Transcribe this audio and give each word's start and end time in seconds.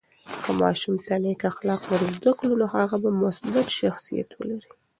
که 0.43 0.51
ماشوم 0.61 0.95
ته 1.05 1.15
نیک 1.23 1.41
اخلاق 1.51 1.81
ورزده 1.91 2.31
کړو، 2.39 2.53
نو 2.61 2.65
هغه 2.75 2.97
به 3.03 3.09
مثبت 3.23 3.67
شخصیت 3.79 4.29
ولري. 4.33 4.71